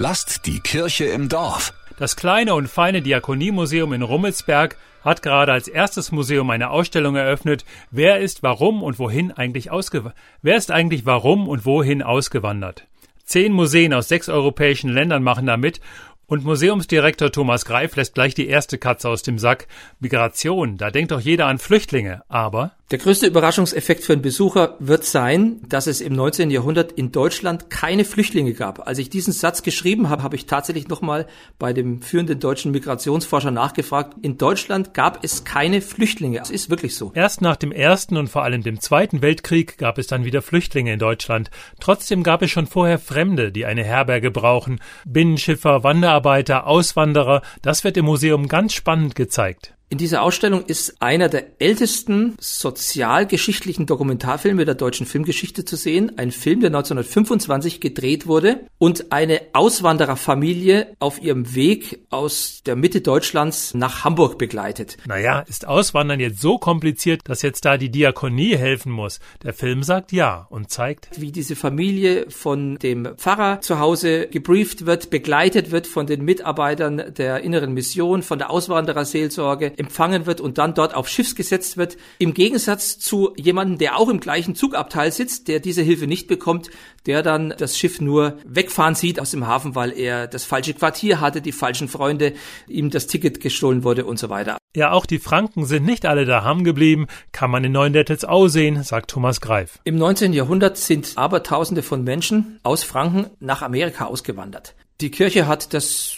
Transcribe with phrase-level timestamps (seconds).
[0.00, 1.74] Lasst die Kirche im Dorf.
[1.98, 7.64] Das kleine und feine Diakoniemuseum in Rummelsberg hat gerade als erstes Museum eine Ausstellung eröffnet.
[7.90, 10.16] Wer ist warum und wohin eigentlich ausgewandert?
[10.40, 12.86] Wer ist eigentlich warum und wohin ausgewandert?
[13.24, 15.80] Zehn Museen aus sechs europäischen Ländern machen da mit
[16.26, 19.66] und Museumsdirektor Thomas Greif lässt gleich die erste Katze aus dem Sack.
[19.98, 25.04] Migration, da denkt doch jeder an Flüchtlinge, aber der größte Überraschungseffekt für einen Besucher wird
[25.04, 26.50] sein, dass es im 19.
[26.50, 28.86] Jahrhundert in Deutschland keine Flüchtlinge gab.
[28.86, 31.26] Als ich diesen Satz geschrieben habe, habe ich tatsächlich nochmal
[31.58, 34.16] bei dem führenden deutschen Migrationsforscher nachgefragt.
[34.22, 36.38] In Deutschland gab es keine Flüchtlinge.
[36.38, 37.12] Das ist wirklich so.
[37.14, 40.94] Erst nach dem Ersten und vor allem dem Zweiten Weltkrieg gab es dann wieder Flüchtlinge
[40.94, 41.50] in Deutschland.
[41.80, 44.80] Trotzdem gab es schon vorher Fremde, die eine Herberge brauchen.
[45.04, 47.42] Binnenschiffer, Wanderarbeiter, Auswanderer.
[47.60, 49.74] Das wird im Museum ganz spannend gezeigt.
[49.90, 56.18] In dieser Ausstellung ist einer der ältesten sozialgeschichtlichen Dokumentarfilme der deutschen Filmgeschichte zu sehen.
[56.18, 63.00] Ein Film, der 1925 gedreht wurde und eine Auswandererfamilie auf ihrem Weg aus der Mitte
[63.00, 64.98] Deutschlands nach Hamburg begleitet.
[65.06, 69.20] Naja, ist Auswandern jetzt so kompliziert, dass jetzt da die Diakonie helfen muss?
[69.42, 74.84] Der Film sagt ja und zeigt, wie diese Familie von dem Pfarrer zu Hause gebrieft
[74.84, 80.58] wird, begleitet wird von den Mitarbeitern der inneren Mission, von der Auswandererseelsorge empfangen wird und
[80.58, 81.96] dann dort auf Schiffs gesetzt wird.
[82.18, 86.70] Im Gegensatz zu jemandem, der auch im gleichen Zugabteil sitzt, der diese Hilfe nicht bekommt,
[87.06, 91.20] der dann das Schiff nur wegfahren sieht aus dem Hafen, weil er das falsche Quartier
[91.20, 92.34] hatte, die falschen Freunde,
[92.66, 94.58] ihm das Ticket gestohlen wurde und so weiter.
[94.76, 99.10] Ja, auch die Franken sind nicht alle daheim geblieben, kann man in Neuendettelsau sehen, sagt
[99.10, 99.80] Thomas Greif.
[99.84, 100.32] Im 19.
[100.32, 104.74] Jahrhundert sind Abertausende von Menschen aus Franken nach Amerika ausgewandert.
[105.00, 106.16] Die Kirche hat das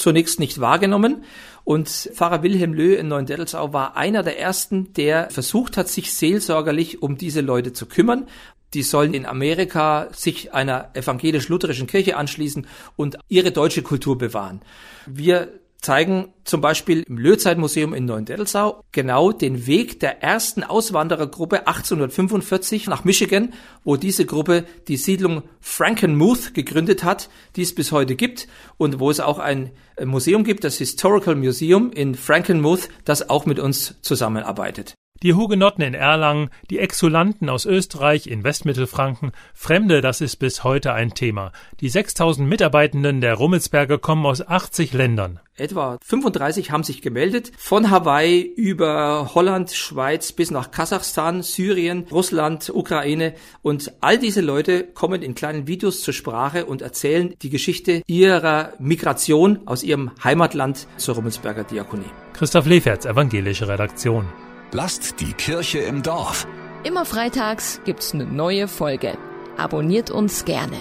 [0.00, 1.24] zunächst nicht wahrgenommen
[1.64, 7.02] und Pfarrer Wilhelm Löh in Neuendettelsau war einer der ersten, der versucht hat, sich seelsorgerlich
[7.02, 8.26] um diese Leute zu kümmern.
[8.74, 14.62] Die sollen in Amerika sich einer evangelisch-lutherischen Kirche anschließen und ihre deutsche Kultur bewahren.
[15.06, 22.86] Wir zeigen zum Beispiel im Löhzeitmuseum in Neuendettelsau genau den Weg der ersten Auswanderergruppe 1845
[22.86, 23.52] nach Michigan,
[23.84, 29.10] wo diese Gruppe die Siedlung Frankenmuth gegründet hat, die es bis heute gibt und wo
[29.10, 29.70] es auch ein
[30.04, 34.94] Museum gibt, das Historical Museum in Frankenmuth, das auch mit uns zusammenarbeitet.
[35.22, 40.94] Die Hugenotten in Erlangen, die Exulanten aus Österreich in Westmittelfranken, Fremde, das ist bis heute
[40.94, 41.52] ein Thema.
[41.80, 45.38] Die 6000 Mitarbeitenden der Rummelsberger kommen aus 80 Ländern.
[45.56, 52.70] Etwa 35 haben sich gemeldet, von Hawaii über Holland, Schweiz bis nach Kasachstan, Syrien, Russland,
[52.74, 58.00] Ukraine und all diese Leute kommen in kleinen Videos zur Sprache und erzählen die Geschichte
[58.06, 62.10] ihrer Migration aus ihrem Heimatland zur Rummelsberger Diakonie.
[62.32, 64.24] Christoph Leferz, evangelische Redaktion.
[64.72, 66.46] Lasst die Kirche im Dorf.
[66.84, 69.18] Immer freitags gibt's eine neue Folge.
[69.56, 70.76] Abonniert uns gerne.